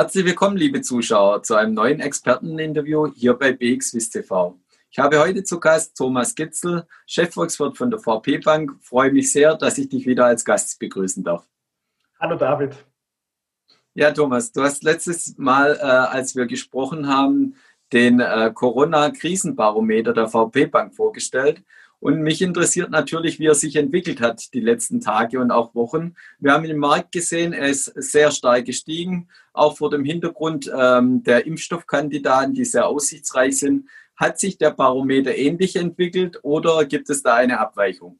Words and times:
Herzlich 0.00 0.24
willkommen, 0.24 0.56
liebe 0.56 0.80
Zuschauer, 0.80 1.42
zu 1.42 1.56
einem 1.56 1.74
neuen 1.74 2.00
Experteninterview 2.00 3.12
hier 3.12 3.34
bei 3.34 3.52
BXWIS 3.52 4.08
TV. 4.08 4.58
Ich 4.90 4.98
habe 4.98 5.20
heute 5.20 5.44
zu 5.44 5.60
Gast 5.60 5.94
Thomas 5.94 6.34
Gitzel, 6.34 6.86
Chefvolkswirt 7.04 7.76
von 7.76 7.90
der 7.90 8.00
VP 8.00 8.38
Bank. 8.38 8.72
Freue 8.80 9.12
mich 9.12 9.30
sehr, 9.30 9.56
dass 9.56 9.76
ich 9.76 9.90
dich 9.90 10.06
wieder 10.06 10.24
als 10.24 10.42
Gast 10.42 10.78
begrüßen 10.78 11.22
darf. 11.22 11.46
Hallo 12.18 12.36
David. 12.36 12.82
Ja, 13.92 14.10
Thomas, 14.10 14.50
du 14.52 14.62
hast 14.62 14.84
letztes 14.84 15.36
Mal, 15.36 15.76
äh, 15.78 15.82
als 15.82 16.34
wir 16.34 16.46
gesprochen 16.46 17.06
haben, 17.06 17.56
den 17.92 18.20
äh, 18.20 18.50
Corona-Krisenbarometer 18.54 20.14
der 20.14 20.28
VP 20.28 20.64
Bank 20.64 20.94
vorgestellt. 20.94 21.62
Und 22.00 22.22
mich 22.22 22.40
interessiert 22.40 22.90
natürlich, 22.90 23.38
wie 23.38 23.46
er 23.46 23.54
sich 23.54 23.76
entwickelt 23.76 24.22
hat 24.22 24.54
die 24.54 24.60
letzten 24.60 25.00
Tage 25.00 25.38
und 25.38 25.50
auch 25.50 25.74
Wochen. 25.74 26.14
Wir 26.38 26.52
haben 26.52 26.64
den 26.64 26.78
Markt 26.78 27.12
gesehen, 27.12 27.52
er 27.52 27.68
ist 27.68 27.84
sehr 27.84 28.30
stark 28.30 28.64
gestiegen, 28.64 29.28
auch 29.52 29.76
vor 29.76 29.90
dem 29.90 30.02
Hintergrund 30.02 30.70
ähm, 30.74 31.22
der 31.22 31.46
Impfstoffkandidaten, 31.46 32.54
die 32.54 32.64
sehr 32.64 32.86
aussichtsreich 32.86 33.58
sind. 33.58 33.86
Hat 34.16 34.38
sich 34.38 34.56
der 34.56 34.70
Barometer 34.70 35.36
ähnlich 35.36 35.76
entwickelt 35.76 36.38
oder 36.42 36.86
gibt 36.86 37.10
es 37.10 37.22
da 37.22 37.34
eine 37.34 37.60
Abweichung? 37.60 38.18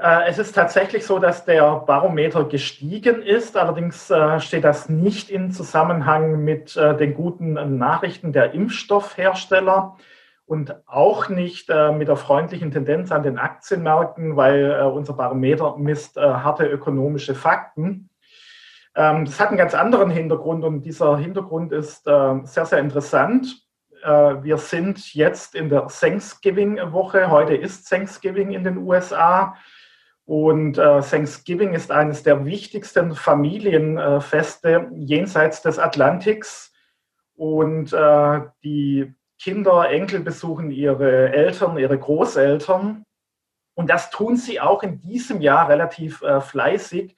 Äh, 0.00 0.28
es 0.28 0.38
ist 0.38 0.54
tatsächlich 0.54 1.04
so, 1.06 1.18
dass 1.18 1.44
der 1.44 1.80
Barometer 1.86 2.44
gestiegen 2.44 3.22
ist. 3.22 3.56
Allerdings 3.56 4.10
äh, 4.10 4.38
steht 4.40 4.64
das 4.64 4.88
nicht 4.88 5.28
in 5.28 5.50
Zusammenhang 5.50 6.44
mit 6.44 6.76
äh, 6.76 6.96
den 6.96 7.14
guten 7.14 7.78
Nachrichten 7.78 8.32
der 8.32 8.52
Impfstoffhersteller 8.52 9.96
und 10.46 10.76
auch 10.86 11.28
nicht 11.28 11.68
mit 11.68 12.08
der 12.08 12.16
freundlichen 12.16 12.70
Tendenz 12.70 13.10
an 13.10 13.24
den 13.24 13.36
Aktienmärkten, 13.36 14.36
weil 14.36 14.80
unser 14.82 15.12
Barometer 15.14 15.76
misst 15.76 16.16
harte 16.16 16.66
ökonomische 16.66 17.34
Fakten. 17.34 18.10
Ähm, 18.94 19.24
das 19.24 19.40
hat 19.40 19.48
einen 19.48 19.58
ganz 19.58 19.74
anderen 19.74 20.08
Hintergrund 20.08 20.64
und 20.64 20.82
dieser 20.82 21.18
Hintergrund 21.18 21.72
ist 21.72 22.04
sehr, 22.04 22.66
sehr 22.66 22.78
interessant. 22.78 23.66
Äh, 24.06 24.42
wir 24.44 24.58
sind 24.58 25.14
jetzt 25.14 25.54
in 25.54 25.68
der 25.68 25.88
Thanksgiving-Woche. 25.88 27.30
Heute 27.30 27.54
ist 27.56 27.88
Thanksgiving 27.88 28.52
in 28.52 28.64
den 28.64 28.78
USA. 28.78 29.56
Und 30.24 30.78
äh, 30.78 31.00
Thanksgiving 31.00 31.72
ist 31.72 31.90
eines 31.90 32.22
der 32.22 32.44
wichtigsten 32.44 33.14
Familienfeste 33.14 34.90
jenseits 34.94 35.62
des 35.62 35.78
Atlantiks. 35.78 36.72
Und 37.34 37.92
äh, 37.92 38.40
die 38.64 39.14
Kinder, 39.46 39.88
Enkel 39.88 40.24
besuchen 40.24 40.72
ihre 40.72 41.32
Eltern, 41.32 41.78
ihre 41.78 41.96
Großeltern. 41.96 43.04
Und 43.76 43.88
das 43.88 44.10
tun 44.10 44.36
sie 44.36 44.60
auch 44.60 44.82
in 44.82 45.00
diesem 45.00 45.40
Jahr 45.40 45.68
relativ 45.68 46.20
äh, 46.22 46.40
fleißig. 46.40 47.14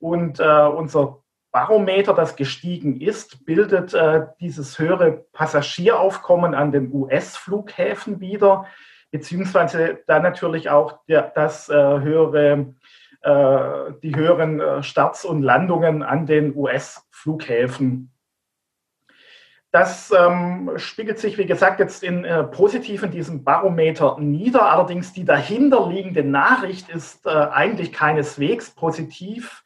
Und 0.00 0.40
äh, 0.40 0.66
unser 0.66 1.22
Barometer, 1.52 2.14
das 2.14 2.34
gestiegen 2.34 3.00
ist, 3.00 3.46
bildet 3.46 3.94
äh, 3.94 4.26
dieses 4.40 4.80
höhere 4.80 5.24
Passagieraufkommen 5.32 6.56
an 6.56 6.72
den 6.72 6.92
US-Flughäfen 6.92 8.18
wieder, 8.18 8.66
beziehungsweise 9.12 10.00
dann 10.08 10.24
natürlich 10.24 10.68
auch 10.68 10.98
der, 11.06 11.30
das 11.32 11.68
äh, 11.68 11.74
höhere, 11.74 12.74
äh, 13.20 13.92
die 14.02 14.16
höheren 14.16 14.58
äh, 14.58 14.82
Starts 14.82 15.24
und 15.24 15.42
Landungen 15.42 16.02
an 16.02 16.26
den 16.26 16.56
US-Flughäfen. 16.56 18.11
Das 19.72 20.12
ähm, 20.16 20.70
spiegelt 20.76 21.18
sich, 21.18 21.38
wie 21.38 21.46
gesagt, 21.46 21.80
jetzt 21.80 22.02
in 22.02 22.24
äh, 22.24 22.44
positiv 22.44 23.02
in 23.02 23.10
diesem 23.10 23.42
Barometer 23.42 24.18
nieder. 24.20 24.70
Allerdings 24.70 25.12
die 25.12 25.24
dahinterliegende 25.24 26.22
Nachricht 26.22 26.88
ist 26.90 27.26
äh, 27.26 27.30
eigentlich 27.30 27.92
keineswegs 27.92 28.70
positiv 28.70 29.64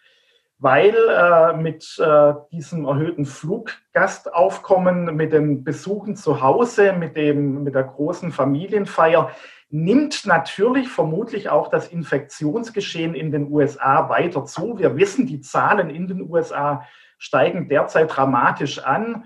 weil 0.59 0.95
äh, 0.95 1.53
mit 1.57 1.99
äh, 1.99 2.33
diesem 2.51 2.87
erhöhten 2.87 3.27
Fluggastaufkommen, 3.27 5.15
mit 5.15 5.33
den 5.33 5.65
Besuchen 5.65 6.17
zu 6.17 6.41
Hause, 6.41 6.93
mit, 6.95 7.17
dem, 7.17 7.63
mit 7.65 7.75
der 7.75 7.85
großen 7.85 8.33
Familienfeier, 8.33 9.31
nimmt 9.69 10.25
natürlich 10.25 10.89
vermutlich 10.89 11.51
auch 11.51 11.69
das 11.69 11.89
Infektionsgeschehen 11.89 13.15
in 13.15 13.33
den 13.33 13.53
USA 13.53 14.09
weiter 14.09 14.45
zu. 14.47 14.79
Wir 14.79 14.97
wissen, 14.97 15.27
die 15.27 15.41
Zahlen 15.41 15.91
in 15.91 16.07
den 16.07 16.31
USA 16.31 16.85
steigen 17.19 17.69
derzeit 17.69 18.17
dramatisch 18.17 18.79
an. 18.79 19.25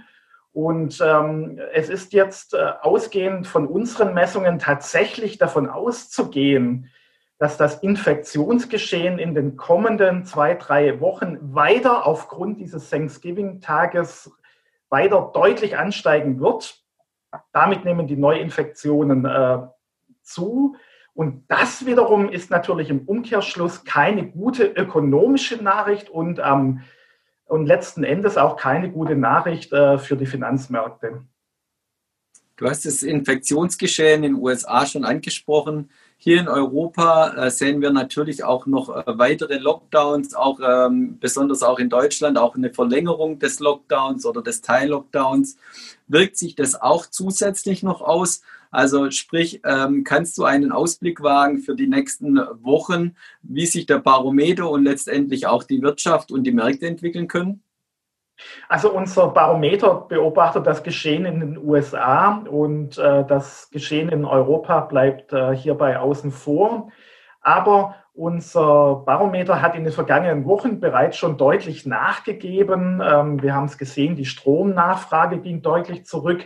Und 0.53 1.00
ähm, 1.00 1.61
es 1.72 1.88
ist 1.88 2.12
jetzt 2.12 2.55
äh, 2.55 2.72
ausgehend 2.83 3.47
von 3.47 3.66
unseren 3.66 4.15
Messungen 4.15 4.59
tatsächlich 4.59 5.38
davon 5.38 5.69
auszugehen, 5.69 6.91
dass 7.38 7.56
das 7.56 7.77
Infektionsgeschehen 7.77 9.19
in 9.19 9.34
den 9.34 9.56
kommenden 9.56 10.25
zwei, 10.25 10.55
drei 10.55 11.00
Wochen 11.00 11.38
weiter 11.55 12.06
aufgrund 12.06 12.61
dieses 12.61 12.91
Thanksgiving-Tages 12.91 14.31
weiter 14.91 15.31
deutlich 15.33 15.78
ansteigen 15.78 16.41
wird. 16.41 16.82
Damit 17.53 17.84
nehmen 17.84 18.09
die 18.09 18.17
Neuinfektionen 18.17 19.25
äh, 19.25 19.59
zu. 20.22 20.77
Und 21.15 21.44
das 21.49 21.87
wiederum 21.87 22.28
ist 22.28 22.50
natürlich 22.50 22.91
im 22.91 23.06
Umkehrschluss 23.06 23.84
keine 23.84 24.27
gute 24.27 24.65
ökonomische 24.65 25.62
Nachricht 25.62 26.11
und, 26.11 26.41
ähm, 26.44 26.81
und 27.50 27.66
letzten 27.66 28.05
Endes 28.05 28.37
auch 28.37 28.56
keine 28.56 28.91
gute 28.91 29.16
Nachricht 29.16 29.72
äh, 29.72 29.99
für 29.99 30.16
die 30.16 30.27
Finanzmärkte. 30.27 31.22
Du 32.56 32.69
hast 32.69 32.84
das 32.84 33.03
Infektionsgeschehen 33.03 34.22
in 34.22 34.34
den 34.34 34.43
USA 34.43 34.87
schon 34.87 35.05
angesprochen. 35.05 35.91
Hier 36.16 36.38
in 36.38 36.49
Europa 36.49 37.47
äh, 37.47 37.50
sehen 37.50 37.81
wir 37.81 37.91
natürlich 37.91 38.44
auch 38.44 38.66
noch 38.66 38.94
äh, 38.94 39.03
weitere 39.19 39.56
Lockdowns, 39.56 40.34
auch 40.34 40.61
ähm, 40.62 41.19
besonders 41.19 41.62
auch 41.62 41.78
in 41.78 41.88
Deutschland, 41.88 42.38
auch 42.38 42.55
eine 42.55 42.72
Verlängerung 42.72 43.38
des 43.38 43.59
Lockdowns 43.59 44.27
oder 44.27 44.43
des 44.43 44.61
Teil-Lockdowns. 44.61 45.56
Wirkt 46.06 46.37
sich 46.37 46.55
das 46.55 46.81
auch 46.81 47.06
zusätzlich 47.06 47.82
noch 47.82 48.00
aus? 48.00 48.43
Also 48.70 49.10
sprich, 49.10 49.60
ähm, 49.64 50.04
kannst 50.04 50.38
du 50.38 50.44
einen 50.44 50.70
Ausblick 50.72 51.22
wagen 51.22 51.58
für 51.58 51.75
die 51.75 51.88
nächsten 51.88 52.36
Wochen, 52.62 53.16
wie 53.42 53.66
sich 53.66 53.86
der 53.86 53.98
Barometer 53.98 54.70
und 54.70 54.84
letztendlich 54.84 55.47
auch 55.47 55.64
die 55.64 55.82
Wirtschaft 55.82 56.31
und 56.31 56.44
die 56.44 56.53
Märkte 56.53 56.86
entwickeln 56.86 57.26
können? 57.26 57.62
Also 58.69 58.91
unser 58.91 59.28
Barometer 59.28 60.06
beobachtet 60.08 60.66
das 60.66 60.82
Geschehen 60.82 61.26
in 61.26 61.41
den 61.41 61.58
USA 61.58 62.42
und 62.48 62.97
äh, 62.98 63.25
das 63.26 63.69
Geschehen 63.70 64.08
in 64.08 64.25
Europa 64.25 64.81
bleibt 64.81 65.32
äh, 65.32 65.54
hierbei 65.54 65.98
außen 65.98 66.31
vor. 66.31 66.91
Aber 67.42 67.97
unser 68.12 69.02
Barometer 69.06 69.62
hat 69.62 69.75
in 69.75 69.84
den 69.84 69.92
vergangenen 69.92 70.44
Wochen 70.44 70.81
bereits 70.81 71.16
schon 71.16 71.37
deutlich 71.37 71.87
nachgegeben. 71.87 73.02
Ähm, 73.04 73.42
wir 73.42 73.54
haben 73.54 73.66
es 73.66 73.78
gesehen, 73.78 74.16
die 74.16 74.26
Stromnachfrage 74.26 75.38
ging 75.38 75.62
deutlich 75.62 76.04
zurück. 76.06 76.44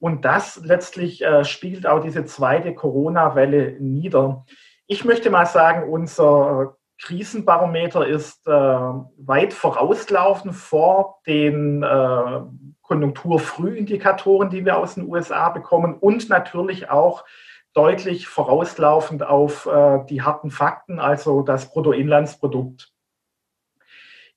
Und 0.00 0.24
das 0.24 0.60
letztlich 0.64 1.22
äh, 1.22 1.44
spiegelt 1.44 1.86
auch 1.86 2.00
diese 2.00 2.24
zweite 2.24 2.74
Corona-Welle 2.74 3.76
nieder. 3.80 4.44
Ich 4.86 5.04
möchte 5.04 5.30
mal 5.30 5.46
sagen, 5.46 5.88
unser 5.88 6.76
Krisenbarometer 7.00 8.06
ist 8.06 8.46
äh, 8.46 8.50
weit 8.50 9.52
vorauslaufend 9.52 10.54
vor 10.54 11.20
den 11.26 11.82
äh, 11.82 12.40
Konjunkturfrühindikatoren, 12.82 14.50
die 14.50 14.64
wir 14.64 14.78
aus 14.78 14.96
den 14.96 15.06
USA 15.06 15.50
bekommen 15.50 15.94
und 15.94 16.28
natürlich 16.28 16.90
auch 16.90 17.24
deutlich 17.72 18.26
vorauslaufend 18.26 19.22
auf 19.22 19.66
äh, 19.66 20.04
die 20.08 20.22
harten 20.22 20.50
Fakten, 20.50 20.98
also 20.98 21.42
das 21.42 21.72
Bruttoinlandsprodukt. 21.72 22.92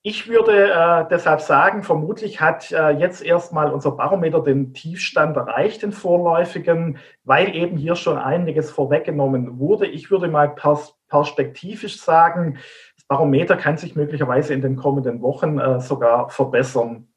Ich 0.06 0.28
würde 0.28 0.70
äh, 0.70 1.06
deshalb 1.10 1.40
sagen, 1.40 1.82
vermutlich 1.82 2.42
hat 2.42 2.74
äh, 2.74 2.90
jetzt 2.90 3.24
erstmal 3.24 3.72
unser 3.72 3.92
Barometer 3.92 4.42
den 4.42 4.74
Tiefstand 4.74 5.38
erreicht, 5.38 5.82
den 5.82 5.94
vorläufigen, 5.94 6.98
weil 7.24 7.56
eben 7.56 7.78
hier 7.78 7.96
schon 7.96 8.18
einiges 8.18 8.70
vorweggenommen 8.70 9.60
wurde. 9.60 9.88
Ich 9.88 10.12
würde 10.12 10.28
mal 10.28 10.50
pers 10.50 11.00
perspektivisch 11.08 12.02
sagen, 12.02 12.58
das 12.98 13.06
Barometer 13.06 13.56
kann 13.56 13.78
sich 13.78 13.96
möglicherweise 13.96 14.54
in 14.54 14.62
den 14.62 14.76
kommenden 14.76 15.22
Wochen 15.22 15.58
äh, 15.58 15.80
sogar 15.80 16.30
verbessern. 16.30 17.08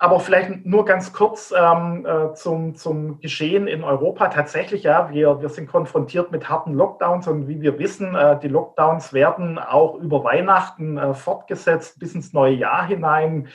Aber 0.00 0.20
vielleicht 0.20 0.64
nur 0.64 0.84
ganz 0.84 1.12
kurz 1.12 1.52
ähm, 1.56 2.06
äh, 2.06 2.32
zum, 2.34 2.76
zum 2.76 3.18
Geschehen 3.20 3.66
in 3.66 3.82
Europa. 3.82 4.28
Tatsächlich, 4.28 4.84
ja, 4.84 5.10
wir, 5.10 5.42
wir 5.42 5.48
sind 5.48 5.66
konfrontiert 5.68 6.30
mit 6.30 6.48
harten 6.48 6.72
Lockdowns 6.72 7.26
und 7.26 7.48
wie 7.48 7.60
wir 7.60 7.80
wissen, 7.80 8.14
äh, 8.14 8.38
die 8.38 8.46
Lockdowns 8.46 9.12
werden 9.12 9.58
auch 9.58 9.96
über 9.96 10.22
Weihnachten 10.22 10.98
äh, 10.98 11.14
fortgesetzt 11.14 11.98
bis 11.98 12.14
ins 12.14 12.32
neue 12.32 12.54
Jahr 12.54 12.86
hinein. 12.86 13.48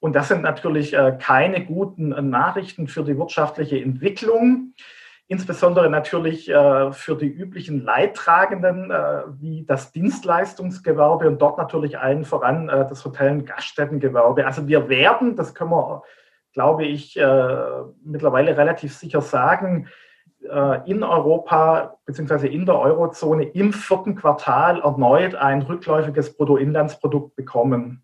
Und 0.00 0.16
das 0.16 0.28
sind 0.28 0.42
natürlich 0.42 0.94
äh, 0.94 1.16
keine 1.20 1.64
guten 1.64 2.08
Nachrichten 2.28 2.88
für 2.88 3.04
die 3.04 3.16
wirtschaftliche 3.16 3.80
Entwicklung 3.80 4.74
insbesondere 5.26 5.88
natürlich 5.88 6.50
äh, 6.50 6.92
für 6.92 7.16
die 7.16 7.28
üblichen 7.28 7.82
Leidtragenden 7.82 8.90
äh, 8.90 9.22
wie 9.40 9.64
das 9.64 9.92
Dienstleistungsgewerbe 9.92 11.28
und 11.28 11.40
dort 11.40 11.58
natürlich 11.58 11.98
allen 11.98 12.24
voran 12.24 12.68
äh, 12.68 12.86
das 12.88 13.04
Hotel- 13.04 13.32
und 13.32 13.46
Gaststättengewerbe. 13.46 14.46
Also 14.46 14.68
wir 14.68 14.88
werden, 14.88 15.36
das 15.36 15.54
können 15.54 15.70
wir, 15.70 16.02
glaube 16.52 16.84
ich, 16.84 17.16
äh, 17.16 17.56
mittlerweile 18.04 18.56
relativ 18.56 18.94
sicher 18.94 19.22
sagen, 19.22 19.88
äh, 20.42 20.90
in 20.90 21.02
Europa 21.02 21.96
bzw. 22.04 22.48
in 22.48 22.66
der 22.66 22.78
Eurozone 22.78 23.44
im 23.44 23.72
vierten 23.72 24.16
Quartal 24.16 24.80
erneut 24.80 25.34
ein 25.34 25.62
rückläufiges 25.62 26.36
Bruttoinlandsprodukt 26.36 27.34
bekommen. 27.34 28.02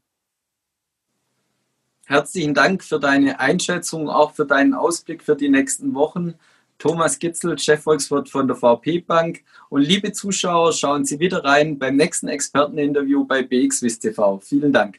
Herzlichen 2.06 2.54
Dank 2.54 2.82
für 2.82 2.98
deine 2.98 3.38
Einschätzung, 3.38 4.08
auch 4.08 4.32
für 4.32 4.46
deinen 4.46 4.74
Ausblick 4.74 5.22
für 5.22 5.36
die 5.36 5.48
nächsten 5.50 5.94
Wochen. 5.94 6.34
Thomas 6.80 7.18
Gitzel, 7.18 7.58
Chefvolkswirt 7.58 8.30
von 8.30 8.48
der 8.48 8.56
VP 8.56 9.00
Bank. 9.00 9.44
Und 9.68 9.82
liebe 9.82 10.12
Zuschauer, 10.12 10.72
schauen 10.72 11.04
Sie 11.04 11.20
wieder 11.20 11.44
rein 11.44 11.78
beim 11.78 11.96
nächsten 11.96 12.26
Experteninterview 12.26 13.24
bei 13.24 13.42
BXWIST 13.42 14.02
TV. 14.02 14.38
Vielen 14.38 14.72
Dank. 14.72 14.98